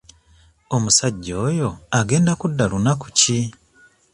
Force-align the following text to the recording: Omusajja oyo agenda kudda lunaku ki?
Omusajja 0.75 1.33
oyo 1.47 1.69
agenda 1.99 2.31
kudda 2.39 2.65
lunaku 2.71 3.07
ki? 3.19 3.39